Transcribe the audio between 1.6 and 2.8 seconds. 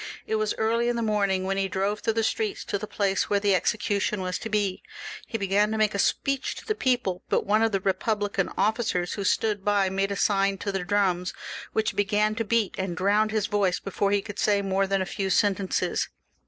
drove through the streets to